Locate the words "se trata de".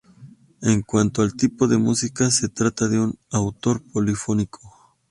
2.31-2.99